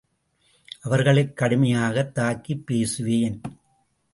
[0.81, 3.41] அவர்களைக் கடுமையாகத் தாக்கிப் பேசுவேன்.